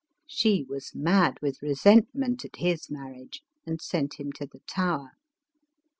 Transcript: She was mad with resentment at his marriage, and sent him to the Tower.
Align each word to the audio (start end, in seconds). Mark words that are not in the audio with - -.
She 0.25 0.65
was 0.67 0.95
mad 0.95 1.37
with 1.43 1.61
resentment 1.61 2.43
at 2.43 2.55
his 2.55 2.89
marriage, 2.89 3.43
and 3.67 3.79
sent 3.79 4.15
him 4.19 4.31
to 4.31 4.47
the 4.47 4.61
Tower. 4.65 5.11